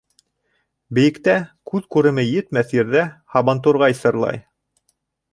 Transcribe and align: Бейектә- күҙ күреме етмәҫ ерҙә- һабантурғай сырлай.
Бейектә- 0.97 1.33
күҙ 1.71 1.83
күреме 1.95 2.23
етмәҫ 2.27 2.73
ерҙә- 2.77 3.03
һабантурғай 3.35 3.99
сырлай. 3.99 4.41